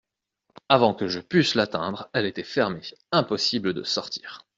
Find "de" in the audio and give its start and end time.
3.75-3.83